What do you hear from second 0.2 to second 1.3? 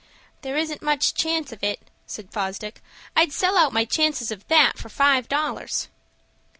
"There isn't much